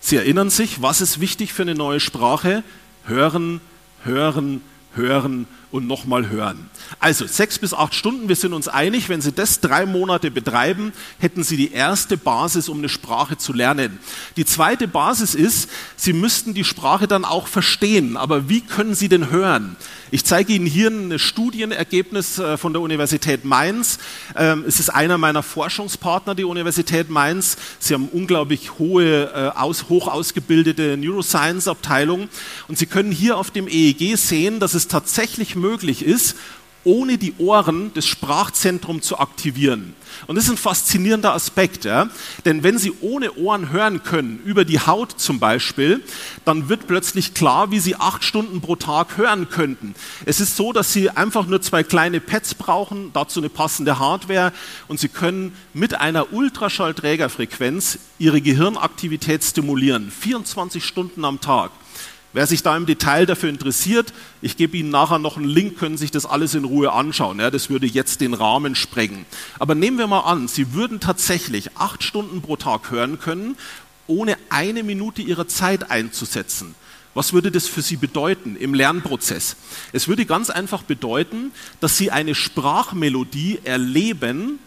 Sie 0.00 0.14
erinnern 0.14 0.50
sich, 0.50 0.82
was 0.82 1.00
ist 1.00 1.18
wichtig 1.18 1.52
für 1.52 1.62
eine 1.62 1.74
neue 1.74 1.98
Sprache? 1.98 2.62
Hören, 3.06 3.60
hören, 4.04 4.60
hören 4.96 5.46
und 5.74 5.88
nochmal 5.88 6.28
hören. 6.28 6.70
Also 7.00 7.26
sechs 7.26 7.58
bis 7.58 7.74
acht 7.74 7.96
Stunden, 7.96 8.28
wir 8.28 8.36
sind 8.36 8.52
uns 8.52 8.68
einig, 8.68 9.08
wenn 9.08 9.20
Sie 9.20 9.32
das 9.32 9.58
drei 9.58 9.86
Monate 9.86 10.30
betreiben, 10.30 10.92
hätten 11.18 11.42
Sie 11.42 11.56
die 11.56 11.72
erste 11.72 12.16
Basis, 12.16 12.68
um 12.68 12.78
eine 12.78 12.88
Sprache 12.88 13.38
zu 13.38 13.52
lernen. 13.52 13.98
Die 14.36 14.44
zweite 14.44 14.86
Basis 14.86 15.34
ist, 15.34 15.68
Sie 15.96 16.12
müssten 16.12 16.54
die 16.54 16.62
Sprache 16.62 17.08
dann 17.08 17.24
auch 17.24 17.48
verstehen. 17.48 18.16
Aber 18.16 18.48
wie 18.48 18.60
können 18.60 18.94
Sie 18.94 19.08
denn 19.08 19.32
hören? 19.32 19.74
Ich 20.12 20.24
zeige 20.24 20.52
Ihnen 20.52 20.66
hier 20.66 20.90
ein 20.90 21.18
Studienergebnis 21.18 22.38
äh, 22.38 22.56
von 22.56 22.72
der 22.72 22.80
Universität 22.80 23.44
Mainz. 23.44 23.98
Ähm, 24.36 24.64
es 24.68 24.78
ist 24.78 24.90
einer 24.90 25.18
meiner 25.18 25.42
Forschungspartner, 25.42 26.36
die 26.36 26.44
Universität 26.44 27.10
Mainz. 27.10 27.56
Sie 27.80 27.94
haben 27.94 28.08
unglaublich 28.12 28.78
hohe, 28.78 29.52
äh, 29.56 29.88
hoch 29.88 30.06
ausgebildete 30.06 30.96
Neuroscience-Abteilung. 30.98 32.28
Und 32.68 32.78
Sie 32.78 32.86
können 32.86 33.10
hier 33.10 33.36
auf 33.38 33.50
dem 33.50 33.66
EEG 33.66 34.16
sehen, 34.16 34.60
dass 34.60 34.74
es 34.74 34.86
tatsächlich 34.86 35.56
möglich 35.56 35.63
ist, 36.02 36.36
ohne 36.84 37.18
die 37.18 37.34
Ohren 37.38 37.92
das 37.94 38.06
Sprachzentrum 38.06 39.02
zu 39.02 39.18
aktivieren. 39.18 39.94
Und 40.26 40.36
das 40.36 40.44
ist 40.44 40.50
ein 40.50 40.56
faszinierender 40.56 41.34
Aspekt, 41.34 41.84
ja? 41.84 42.08
denn 42.44 42.62
wenn 42.62 42.78
Sie 42.78 42.92
ohne 43.00 43.32
Ohren 43.32 43.72
hören 43.72 44.02
können, 44.02 44.40
über 44.44 44.64
die 44.64 44.78
Haut 44.78 45.12
zum 45.18 45.40
Beispiel, 45.40 46.02
dann 46.44 46.68
wird 46.68 46.86
plötzlich 46.86 47.34
klar, 47.34 47.70
wie 47.70 47.80
Sie 47.80 47.96
acht 47.96 48.22
Stunden 48.22 48.60
pro 48.60 48.76
Tag 48.76 49.16
hören 49.16 49.48
könnten. 49.48 49.94
Es 50.24 50.40
ist 50.40 50.56
so, 50.56 50.72
dass 50.72 50.92
Sie 50.92 51.10
einfach 51.10 51.46
nur 51.46 51.60
zwei 51.62 51.82
kleine 51.82 52.20
Pads 52.20 52.54
brauchen, 52.54 53.10
dazu 53.12 53.40
eine 53.40 53.48
passende 53.48 53.98
Hardware 53.98 54.52
und 54.86 55.00
Sie 55.00 55.08
können 55.08 55.56
mit 55.72 56.00
einer 56.00 56.32
Ultraschallträgerfrequenz 56.32 57.98
Ihre 58.18 58.40
Gehirnaktivität 58.40 59.42
stimulieren, 59.42 60.10
24 60.10 60.84
Stunden 60.84 61.24
am 61.24 61.40
Tag. 61.40 61.72
Wer 62.34 62.48
sich 62.48 62.64
da 62.64 62.76
im 62.76 62.84
Detail 62.84 63.26
dafür 63.26 63.48
interessiert, 63.48 64.12
ich 64.42 64.56
gebe 64.56 64.76
Ihnen 64.76 64.90
nachher 64.90 65.20
noch 65.20 65.36
einen 65.36 65.46
Link, 65.46 65.78
können 65.78 65.96
sich 65.96 66.10
das 66.10 66.26
alles 66.26 66.56
in 66.56 66.64
Ruhe 66.64 66.92
anschauen. 66.92 67.38
Ja, 67.38 67.48
das 67.48 67.70
würde 67.70 67.86
jetzt 67.86 68.20
den 68.20 68.34
Rahmen 68.34 68.74
sprengen. 68.74 69.24
Aber 69.60 69.76
nehmen 69.76 69.98
wir 69.98 70.08
mal 70.08 70.22
an, 70.22 70.48
Sie 70.48 70.72
würden 70.72 70.98
tatsächlich 70.98 71.76
acht 71.76 72.02
Stunden 72.02 72.42
pro 72.42 72.56
Tag 72.56 72.90
hören 72.90 73.20
können, 73.20 73.56
ohne 74.08 74.36
eine 74.50 74.82
Minute 74.82 75.22
Ihrer 75.22 75.46
Zeit 75.46 75.92
einzusetzen. 75.92 76.74
Was 77.14 77.32
würde 77.32 77.52
das 77.52 77.68
für 77.68 77.82
Sie 77.82 77.96
bedeuten 77.96 78.56
im 78.56 78.74
Lernprozess? 78.74 79.54
Es 79.92 80.08
würde 80.08 80.26
ganz 80.26 80.50
einfach 80.50 80.82
bedeuten, 80.82 81.52
dass 81.78 81.96
Sie 81.96 82.10
eine 82.10 82.34
Sprachmelodie 82.34 83.60
erleben, 83.62 84.58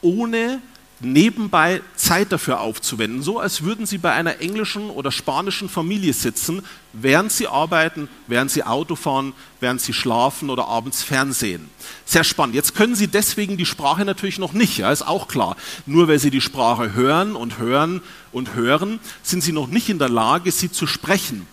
ohne 0.00 0.60
nebenbei 1.00 1.80
Zeit 1.96 2.32
dafür 2.32 2.60
aufzuwenden, 2.60 3.22
so 3.22 3.38
als 3.38 3.62
würden 3.62 3.86
Sie 3.86 3.98
bei 3.98 4.12
einer 4.12 4.40
englischen 4.40 4.90
oder 4.90 5.12
spanischen 5.12 5.68
Familie 5.68 6.12
sitzen, 6.12 6.62
während 6.92 7.32
Sie 7.32 7.46
arbeiten, 7.46 8.08
während 8.26 8.50
Sie 8.50 8.64
Auto 8.64 8.96
fahren, 8.96 9.32
während 9.60 9.80
Sie 9.80 9.92
schlafen 9.92 10.50
oder 10.50 10.66
abends 10.66 11.02
Fernsehen. 11.02 11.70
Sehr 12.04 12.24
spannend. 12.24 12.54
Jetzt 12.54 12.74
können 12.74 12.94
Sie 12.94 13.08
deswegen 13.08 13.56
die 13.56 13.66
Sprache 13.66 14.04
natürlich 14.04 14.38
noch 14.38 14.52
nicht, 14.52 14.78
ja, 14.78 14.90
ist 14.90 15.06
auch 15.06 15.28
klar. 15.28 15.56
Nur 15.86 16.08
weil 16.08 16.18
Sie 16.18 16.30
die 16.30 16.40
Sprache 16.40 16.94
hören 16.94 17.36
und 17.36 17.58
hören 17.58 18.02
und 18.32 18.54
hören, 18.54 19.00
sind 19.22 19.42
Sie 19.42 19.52
noch 19.52 19.68
nicht 19.68 19.88
in 19.88 19.98
der 19.98 20.08
Lage, 20.08 20.52
sie 20.52 20.70
zu 20.70 20.86
sprechen. 20.86 21.46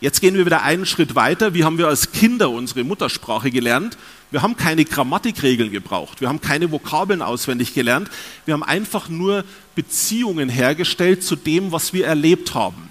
Jetzt 0.00 0.20
gehen 0.20 0.36
wir 0.36 0.46
wieder 0.46 0.62
einen 0.62 0.86
Schritt 0.86 1.16
weiter. 1.16 1.54
Wie 1.54 1.64
haben 1.64 1.76
wir 1.76 1.88
als 1.88 2.12
Kinder 2.12 2.50
unsere 2.50 2.84
Muttersprache 2.84 3.50
gelernt? 3.50 3.98
Wir 4.30 4.42
haben 4.42 4.56
keine 4.56 4.84
Grammatikregeln 4.84 5.72
gebraucht. 5.72 6.20
Wir 6.20 6.28
haben 6.28 6.40
keine 6.40 6.70
Vokabeln 6.70 7.20
auswendig 7.20 7.74
gelernt. 7.74 8.08
Wir 8.44 8.54
haben 8.54 8.62
einfach 8.62 9.08
nur 9.08 9.44
Beziehungen 9.74 10.48
hergestellt 10.48 11.24
zu 11.24 11.34
dem, 11.34 11.72
was 11.72 11.92
wir 11.92 12.06
erlebt 12.06 12.54
haben. 12.54 12.90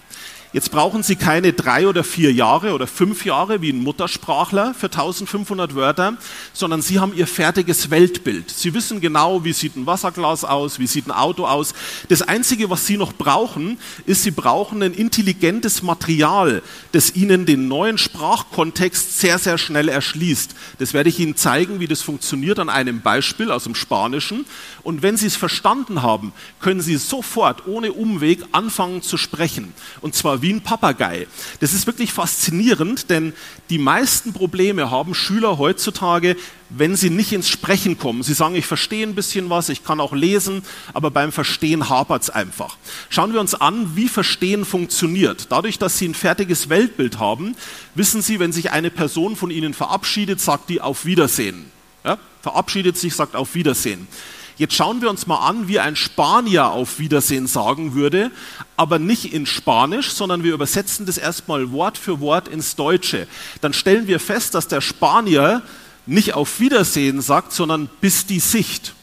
Jetzt 0.54 0.72
brauchen 0.72 1.04
Sie 1.04 1.18
keine 1.18 1.52
drei 1.52 1.90
oder 1.90 2.06
vier 2.06 2.32
Jahre 2.32 2.74
oder 2.74 2.88
fünf 2.88 3.26
Jahre 3.26 3.62
wie 3.62 3.72
ein 3.72 3.84
Muttersprachler 3.84 4.74
für 4.74 4.86
1500 4.86 5.76
Wörter, 5.76 6.16
sondern 6.54 6.82
Sie 6.82 7.00
haben 7.00 7.14
Ihr 7.14 7.28
fertiges 7.28 7.90
Weltbild. 7.90 8.50
Sie 8.50 8.74
wissen 8.74 9.02
genau, 9.02 9.44
wie 9.44 9.52
sieht 9.52 9.76
ein 9.76 9.86
Wasserglas 9.86 10.46
aus, 10.46 10.80
wie 10.80 10.88
sieht 10.88 11.06
ein 11.08 11.12
Auto 11.12 11.46
aus. 11.46 11.74
Das 12.08 12.22
Einzige, 12.22 12.70
was 12.70 12.88
Sie 12.88 12.96
noch 12.96 13.12
brauchen, 13.12 13.78
ist, 14.06 14.24
Sie 14.24 14.32
brauchen 14.32 14.82
ein 14.82 14.94
intelligentes 14.94 15.84
Material, 15.84 16.62
das 16.94 17.14
Ihnen 17.14 17.46
den 17.46 17.68
neuen 17.68 17.98
Sprachkontext 17.98 19.20
sehr, 19.20 19.40
sehr 19.40 19.58
schnell 19.58 19.90
erschließt. 19.90 20.56
Das 20.80 20.94
werde 20.94 21.10
ich 21.10 21.20
Ihnen 21.20 21.36
zeigen, 21.36 21.82
wie 21.82 21.88
das 21.88 22.02
funktioniert 22.02 22.60
an 22.60 22.70
einem 22.70 23.02
Beispiel 23.02 23.52
aus 23.52 23.66
dem 23.66 23.76
Spanischen. 23.76 24.46
Und 24.84 25.02
wenn 25.02 25.18
Sie 25.18 25.28
es 25.28 25.36
verstanden 25.36 26.04
haben, 26.04 26.32
können 26.62 26.80
Sie 26.80 26.96
sofort 26.96 27.68
ohne 27.68 27.92
Umweg 27.92 28.46
anfangen 28.54 29.02
zu 29.02 29.18
sprechen. 29.18 29.74
Und 30.00 30.16
zwar 30.16 30.37
wie 30.42 30.54
ein 30.54 30.62
Papagei. 30.62 31.28
Das 31.60 31.74
ist 31.74 31.88
wirklich 31.88 32.14
faszinierend, 32.14 33.10
denn 33.10 33.34
die 33.70 33.78
meisten 33.78 34.34
Probleme 34.34 34.92
haben 34.92 35.14
Schüler 35.14 35.58
heutzutage, 35.58 36.36
wenn 36.70 36.96
sie 36.96 37.10
nicht 37.10 37.32
ins 37.32 37.50
Sprechen 37.50 37.98
kommen. 37.98 38.24
Sie 38.24 38.34
sagen, 38.34 38.56
ich 38.56 38.66
verstehe 38.66 39.06
ein 39.06 39.16
bisschen 39.16 39.50
was, 39.50 39.70
ich 39.70 39.84
kann 39.84 40.00
auch 40.00 40.14
lesen, 40.14 40.64
aber 40.94 41.12
beim 41.12 41.32
Verstehen 41.32 41.90
hapert 41.90 42.24
es 42.24 42.30
einfach. 42.30 42.78
Schauen 43.10 43.34
wir 43.34 43.40
uns 43.40 43.56
an, 43.56 43.96
wie 43.96 44.08
Verstehen 44.08 44.66
funktioniert. 44.66 45.48
Dadurch, 45.50 45.80
dass 45.80 45.98
Sie 45.98 46.08
ein 46.08 46.16
fertiges 46.16 46.70
Weltbild 46.70 47.20
haben, 47.20 47.56
wissen 47.96 48.22
Sie, 48.22 48.40
wenn 48.40 48.52
sich 48.52 48.72
eine 48.72 48.92
Person 48.92 49.36
von 49.36 49.52
Ihnen 49.52 49.74
verabschiedet, 49.74 50.42
sagt 50.42 50.70
die 50.70 50.82
auf 50.82 51.06
Wiedersehen. 51.06 51.72
Ja? 52.04 52.18
Verabschiedet 52.42 52.98
sich, 52.98 53.16
sagt 53.16 53.36
auf 53.36 53.56
Wiedersehen. 53.56 54.08
Jetzt 54.58 54.74
schauen 54.74 55.04
wir 55.04 55.12
uns 55.12 55.28
mal 55.28 55.48
an, 55.48 55.68
wie 55.68 55.80
ein 55.80 55.96
Spanier 55.96 56.70
auf 56.70 56.98
Wiedersehen 56.98 57.46
sagen 57.46 57.94
würde, 57.94 58.32
aber 58.76 58.98
nicht 58.98 59.32
in 59.32 59.46
Spanisch, 59.46 60.12
sondern 60.12 60.44
wir 60.44 60.54
übersetzen 60.54 61.06
das 61.06 61.20
erstmal 61.20 61.72
Wort 61.72 61.96
für 61.96 62.20
Wort 62.22 62.48
ins 62.48 62.76
Deutsche. 62.76 63.28
Dann 63.62 63.74
stellen 63.74 64.08
wir 64.08 64.20
fest, 64.20 64.56
dass 64.56 64.68
der 64.68 64.82
Spanier 64.82 65.62
nicht 66.08 66.34
auf 66.34 66.60
Wiedersehen 66.60 67.22
sagt, 67.22 67.54
sondern 67.54 67.88
bis 68.02 68.26
die 68.26 68.40
Sicht. 68.40 68.96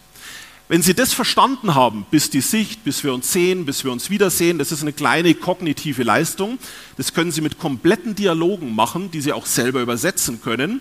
Wenn 0.67 0.83
Sie 0.83 0.95
das 0.95 1.13
verstanden 1.13 1.75
haben, 1.75 2.07
bis 2.11 2.31
die 2.31 2.41
Sicht, 2.41 2.83
bis 2.83 3.05
wir 3.05 3.13
uns 3.15 3.31
sehen, 3.31 3.65
bis 3.67 3.85
wir 3.85 3.93
uns 3.93 4.11
wiedersehen, 4.11 4.59
das 4.59 4.73
ist 4.73 4.83
eine 4.83 4.95
kleine 4.95 5.35
kognitive 5.35 6.03
Leistung. 6.03 6.59
Das 6.97 7.13
können 7.13 7.31
Sie 7.31 7.43
mit 7.43 7.59
kompletten 7.59 8.15
Dialogen 8.17 8.75
machen, 8.75 9.11
die 9.11 9.21
Sie 9.21 9.35
auch 9.35 9.47
selber 9.47 9.83
übersetzen 9.83 10.41
können 10.41 10.81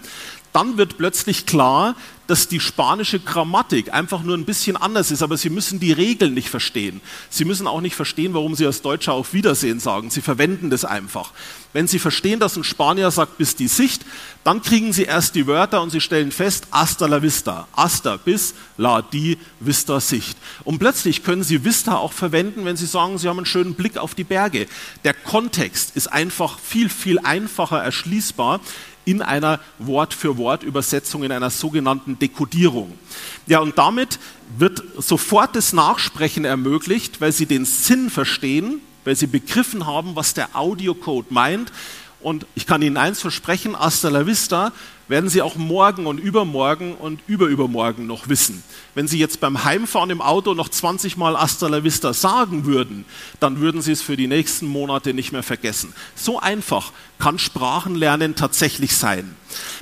dann 0.53 0.77
wird 0.77 0.97
plötzlich 0.97 1.45
klar, 1.45 1.95
dass 2.27 2.47
die 2.47 2.61
spanische 2.61 3.19
Grammatik 3.19 3.93
einfach 3.93 4.23
nur 4.23 4.37
ein 4.37 4.45
bisschen 4.45 4.77
anders 4.77 5.11
ist, 5.11 5.21
aber 5.21 5.35
Sie 5.35 5.49
müssen 5.49 5.79
die 5.79 5.91
Regeln 5.91 6.33
nicht 6.33 6.49
verstehen. 6.49 7.01
Sie 7.29 7.43
müssen 7.43 7.67
auch 7.67 7.81
nicht 7.81 7.95
verstehen, 7.95 8.33
warum 8.33 8.55
Sie 8.55 8.65
als 8.65 8.81
Deutscher 8.81 9.13
auf 9.13 9.33
Wiedersehen 9.33 9.81
sagen. 9.81 10.09
Sie 10.09 10.21
verwenden 10.21 10.69
das 10.69 10.85
einfach. 10.85 11.31
Wenn 11.73 11.87
Sie 11.87 11.99
verstehen, 11.99 12.39
dass 12.39 12.55
ein 12.55 12.63
Spanier 12.63 13.11
sagt 13.11 13.37
bis 13.37 13.57
die 13.57 13.67
Sicht, 13.67 14.05
dann 14.45 14.61
kriegen 14.61 14.93
Sie 14.93 15.03
erst 15.03 15.35
die 15.35 15.47
Wörter 15.47 15.81
und 15.81 15.89
Sie 15.89 15.99
stellen 15.99 16.31
fest, 16.31 16.67
hasta 16.71 17.07
la 17.07 17.21
vista. 17.21 17.67
Hasta 17.75 18.15
bis 18.15 18.53
la 18.77 19.01
die 19.01 19.37
vista 19.59 19.99
Sicht. 19.99 20.37
Und 20.63 20.79
plötzlich 20.79 21.23
können 21.23 21.43
Sie 21.43 21.65
vista 21.65 21.97
auch 21.97 22.13
verwenden, 22.13 22.63
wenn 22.63 22.77
Sie 22.77 22.85
sagen, 22.85 23.17
Sie 23.17 23.27
haben 23.27 23.39
einen 23.39 23.45
schönen 23.45 23.73
Blick 23.73 23.97
auf 23.97 24.15
die 24.15 24.23
Berge. 24.23 24.67
Der 25.03 25.13
Kontext 25.13 25.95
ist 25.95 26.07
einfach 26.07 26.57
viel, 26.59 26.87
viel 26.87 27.19
einfacher 27.19 27.83
erschließbar 27.83 28.61
in 29.05 29.21
einer 29.21 29.59
Wort-für-Wort-Übersetzung, 29.79 31.23
in 31.23 31.31
einer 31.31 31.49
sogenannten 31.49 32.17
Dekodierung. 32.19 32.97
Ja, 33.47 33.59
und 33.59 33.77
damit 33.77 34.19
wird 34.57 34.83
sofort 34.97 35.55
das 35.55 35.73
Nachsprechen 35.73 36.45
ermöglicht, 36.45 37.21
weil 37.21 37.31
Sie 37.31 37.45
den 37.45 37.65
Sinn 37.65 38.09
verstehen, 38.09 38.81
weil 39.03 39.15
Sie 39.15 39.27
begriffen 39.27 39.85
haben, 39.85 40.15
was 40.15 40.33
der 40.33 40.55
Audiocode 40.55 41.31
meint. 41.31 41.71
Und 42.21 42.45
ich 42.55 42.65
kann 42.65 42.81
Ihnen 42.81 42.97
eins 42.97 43.19
versprechen, 43.19 43.77
hasta 43.77 44.09
la 44.09 44.25
vista 44.25 44.71
werden 45.07 45.29
Sie 45.29 45.41
auch 45.41 45.55
morgen 45.55 46.05
und 46.05 46.17
übermorgen 46.17 46.95
und 46.95 47.19
überübermorgen 47.27 48.07
noch 48.07 48.29
wissen. 48.29 48.63
Wenn 48.95 49.07
Sie 49.07 49.19
jetzt 49.19 49.39
beim 49.39 49.63
Heimfahren 49.63 50.09
im 50.09 50.21
Auto 50.21 50.53
noch 50.53 50.69
20 50.69 51.17
Mal 51.17 51.37
Hasta 51.37 51.67
la 51.67 51.83
Vista 51.83 52.13
sagen 52.13 52.65
würden, 52.65 53.05
dann 53.39 53.59
würden 53.59 53.81
Sie 53.81 53.91
es 53.91 54.01
für 54.01 54.17
die 54.17 54.27
nächsten 54.27 54.67
Monate 54.67 55.13
nicht 55.13 55.31
mehr 55.31 55.43
vergessen. 55.43 55.93
So 56.15 56.39
einfach 56.39 56.91
kann 57.19 57.39
Sprachenlernen 57.39 58.35
tatsächlich 58.35 58.95
sein. 58.95 59.35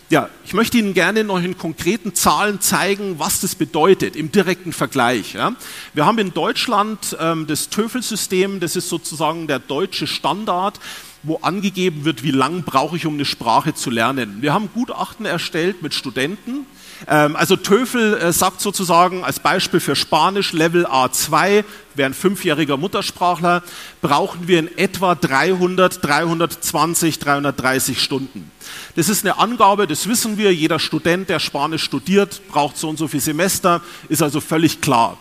Ja, 0.10 0.30
ich 0.44 0.54
möchte 0.54 0.78
Ihnen 0.78 0.94
gerne 0.94 1.24
noch 1.24 1.42
in 1.42 1.58
konkreten 1.58 2.14
Zahlen 2.14 2.60
zeigen, 2.60 3.18
was 3.18 3.40
das 3.40 3.56
bedeutet 3.56 4.18
im 4.18 4.32
direkten 4.32 4.74
Vergleich. 4.74 5.34
Ja. 5.34 5.56
Wir 5.94 6.06
haben 6.06 6.20
in 6.20 6.34
Deutschland 6.34 7.16
ähm, 7.20 7.48
das 7.48 7.70
TOEFL-System, 7.70 8.60
das 8.60 8.76
ist 8.76 8.90
sozusagen 8.90 9.48
der 9.48 9.60
deutsche 9.60 10.08
Standard 10.08 10.80
wo 11.24 11.38
angegeben 11.38 12.06
wird, 12.06 12.24
wie 12.24 12.32
lang 12.32 12.64
brauche 12.64 12.98
ich, 12.98 13.06
um 13.06 13.14
eine 13.14 13.26
Sprache 13.26 13.74
zu 13.74 13.90
lernen. 13.90 14.38
Wir 14.42 14.54
haben 14.54 14.70
Gutachten 14.74 15.26
erstellt 15.26 15.82
mit 15.82 15.94
Studenten. 15.94 16.66
Ähm, 17.08 17.36
also 17.36 17.56
TOEFL 17.56 18.14
äh, 18.16 18.34
sagt 18.34 18.62
sozusagen 18.62 19.24
als 19.24 19.40
Beispiel 19.40 19.80
für 19.80 19.96
Spanisch 19.96 20.54
Level 20.54 20.86
A2, 20.86 21.64
wer 21.96 22.06
ein 22.06 22.14
fünfjähriger 22.14 22.78
Muttersprachler, 22.78 23.64
brauchen 24.02 24.48
wir 24.48 24.60
in 24.60 24.78
etwa 24.78 25.16
300, 25.16 26.04
320, 26.04 27.20
330 27.20 28.02
Stunden. 28.02 28.52
Das 28.96 29.10
ist 29.10 29.26
eine 29.26 29.38
Angabe, 29.38 29.88
das 29.88 30.08
wissen 30.08 30.38
wir. 30.38 30.54
Jeder 30.54 30.80
Student, 30.80 31.30
der 31.30 31.40
Spanisch 31.40 31.84
studiert, 31.84 32.42
braucht 32.50 32.78
so 32.78 32.90
und 32.90 32.98
so 32.98 33.08
viel 33.08 33.22
Semester, 33.22 33.82
ist 34.10 34.22
also 34.22 34.42
völlig 34.42 34.82
klar. 34.82 35.18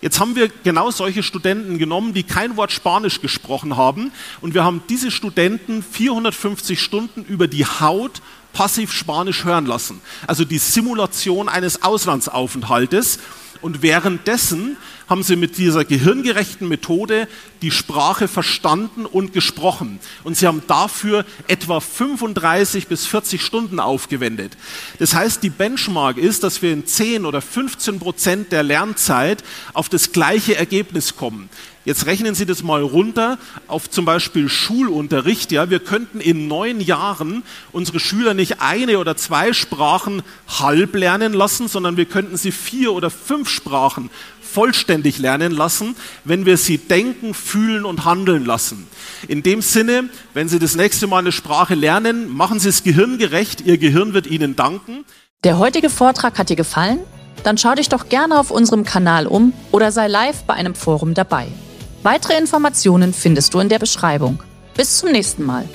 Jetzt 0.00 0.20
haben 0.20 0.36
wir 0.36 0.48
genau 0.62 0.90
solche 0.90 1.22
Studenten 1.22 1.78
genommen, 1.78 2.14
die 2.14 2.22
kein 2.22 2.56
Wort 2.56 2.70
Spanisch 2.70 3.20
gesprochen 3.20 3.76
haben 3.76 4.12
und 4.40 4.54
wir 4.54 4.64
haben 4.64 4.82
diese 4.88 5.10
Studenten 5.10 5.82
450 5.82 6.80
Stunden 6.80 7.24
über 7.24 7.48
die 7.48 7.66
Haut 7.66 8.22
passiv 8.52 8.92
Spanisch 8.92 9.44
hören 9.44 9.66
lassen. 9.66 10.00
Also 10.26 10.44
die 10.44 10.58
Simulation 10.58 11.48
eines 11.48 11.82
Auslandsaufenthaltes. 11.82 13.18
Und 13.60 13.82
währenddessen 13.82 14.76
haben 15.08 15.22
sie 15.22 15.36
mit 15.36 15.56
dieser 15.56 15.84
gehirngerechten 15.84 16.68
Methode 16.68 17.28
die 17.62 17.70
Sprache 17.70 18.28
verstanden 18.28 19.06
und 19.06 19.32
gesprochen. 19.32 19.98
Und 20.24 20.36
sie 20.36 20.46
haben 20.46 20.62
dafür 20.66 21.24
etwa 21.46 21.80
35 21.80 22.86
bis 22.86 23.06
40 23.06 23.42
Stunden 23.42 23.80
aufgewendet. 23.80 24.56
Das 24.98 25.14
heißt, 25.14 25.42
die 25.42 25.50
Benchmark 25.50 26.18
ist, 26.18 26.44
dass 26.44 26.62
wir 26.62 26.72
in 26.72 26.86
10 26.86 27.24
oder 27.24 27.40
15 27.40 27.98
Prozent 27.98 28.52
der 28.52 28.62
Lernzeit 28.62 29.42
auf 29.72 29.88
das 29.88 30.12
gleiche 30.12 30.56
Ergebnis 30.56 31.16
kommen. 31.16 31.48
Jetzt 31.88 32.04
rechnen 32.04 32.34
Sie 32.34 32.44
das 32.44 32.62
mal 32.62 32.82
runter 32.82 33.38
auf 33.66 33.88
zum 33.88 34.04
Beispiel 34.04 34.50
Schulunterricht. 34.50 35.50
Ja, 35.52 35.70
wir 35.70 35.78
könnten 35.78 36.20
in 36.20 36.46
neun 36.46 36.82
Jahren 36.82 37.42
unsere 37.72 37.98
Schüler 37.98 38.34
nicht 38.34 38.60
eine 38.60 38.98
oder 38.98 39.16
zwei 39.16 39.54
Sprachen 39.54 40.22
halb 40.48 40.94
lernen 40.94 41.32
lassen, 41.32 41.66
sondern 41.66 41.96
wir 41.96 42.04
könnten 42.04 42.36
sie 42.36 42.52
vier 42.52 42.92
oder 42.92 43.08
fünf 43.08 43.48
Sprachen 43.48 44.10
vollständig 44.52 45.18
lernen 45.18 45.52
lassen, 45.52 45.96
wenn 46.24 46.46
wir 46.46 46.56
sie 46.56 46.78
denken, 46.78 47.34
fühlen 47.34 47.84
und 47.84 48.04
handeln 48.04 48.44
lassen. 48.44 48.86
In 49.26 49.42
dem 49.42 49.62
Sinne, 49.62 50.08
wenn 50.34 50.48
Sie 50.48 50.58
das 50.58 50.76
nächste 50.76 51.06
Mal 51.06 51.18
eine 51.18 51.32
Sprache 51.32 51.74
lernen, 51.74 52.28
machen 52.28 52.60
Sie 52.60 52.68
es 52.68 52.84
gehirngerecht. 52.84 53.60
Ihr 53.62 53.78
Gehirn 53.78 54.14
wird 54.14 54.26
Ihnen 54.26 54.54
danken. 54.56 55.04
Der 55.44 55.58
heutige 55.58 55.90
Vortrag 55.90 56.38
hat 56.38 56.50
dir 56.50 56.56
gefallen? 56.56 57.00
Dann 57.44 57.58
schau 57.58 57.74
dich 57.74 57.88
doch 57.88 58.08
gerne 58.08 58.38
auf 58.38 58.50
unserem 58.50 58.84
Kanal 58.84 59.26
um 59.26 59.52
oder 59.70 59.92
sei 59.92 60.08
live 60.08 60.42
bei 60.44 60.54
einem 60.54 60.74
Forum 60.74 61.14
dabei. 61.14 61.46
Weitere 62.02 62.38
Informationen 62.38 63.12
findest 63.12 63.54
du 63.54 63.60
in 63.60 63.68
der 63.68 63.78
Beschreibung. 63.78 64.42
Bis 64.76 64.98
zum 64.98 65.10
nächsten 65.10 65.44
Mal. 65.44 65.68